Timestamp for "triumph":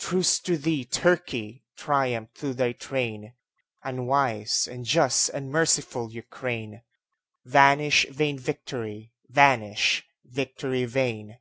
1.76-2.34